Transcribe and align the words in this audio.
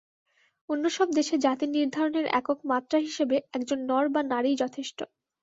অন্য 0.69 0.85
সব 0.89 1.07
দেশে 1.11 1.35
জাতিনির্ধারণের 1.45 2.25
একক 2.39 2.59
মাত্রা 2.65 2.97
হিসাবে 2.99 3.35
একজন 3.53 3.79
নর 3.89 4.05
বা 4.13 4.21
নারীই 4.31 4.59
যথেষ্ট। 4.63 4.99